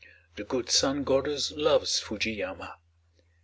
[0.35, 2.77] The good Sun Goddess loves Fuji yama.